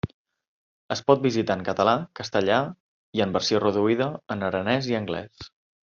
[0.95, 2.57] Es pot visitar en català, castellà,
[3.19, 5.53] i en versió reduïda, en aranès i anglès.